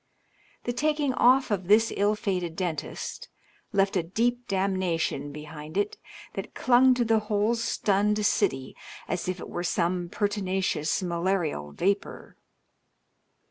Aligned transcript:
The 0.63 0.73
taking 0.73 1.13
off 1.13 1.51
of 1.51 1.67
this 1.67 1.93
ill 1.95 2.15
fated 2.15 2.55
dentist 2.55 3.29
left 3.71 3.95
a 3.95 4.01
deep 4.01 4.47
damnation 4.47 5.31
behind 5.31 5.77
it 5.77 5.95
that 6.33 6.55
clung 6.55 6.95
to 6.95 7.05
the 7.05 7.19
whole 7.29 7.53
stunned 7.53 8.25
city 8.25 8.75
as 9.07 9.27
if 9.29 9.39
it 9.39 9.47
were 9.47 9.63
some 9.63 10.09
pertinacious 10.09 11.03
malarial 11.03 11.71
vapor. 11.71 12.35